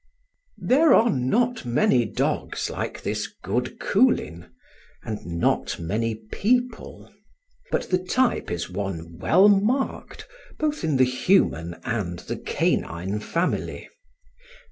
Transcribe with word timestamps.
There 0.57 0.95
are 0.95 1.11
not 1.11 1.63
many 1.63 2.05
dogs 2.05 2.71
like 2.71 3.03
this 3.03 3.27
good 3.43 3.79
Coolin. 3.79 4.49
and 5.03 5.23
not 5.27 5.79
many 5.79 6.15
people. 6.31 7.13
But 7.69 7.91
the 7.91 7.99
type 7.99 8.49
is 8.49 8.67
one 8.67 9.19
well 9.19 9.47
marked, 9.47 10.27
both 10.57 10.83
in 10.83 10.97
the 10.97 11.03
human 11.05 11.75
and 11.83 12.17
the 12.17 12.37
canine 12.37 13.19
family. 13.19 13.89